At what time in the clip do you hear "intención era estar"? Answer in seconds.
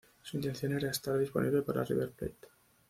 0.37-1.15